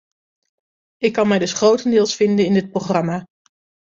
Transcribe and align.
Ik 0.97 1.13
kan 1.13 1.27
mij 1.27 1.39
dus 1.39 1.53
grotendeels 1.53 2.15
vinden 2.15 2.45
in 2.45 2.53
dit 2.53 2.69
programma. 2.71 3.25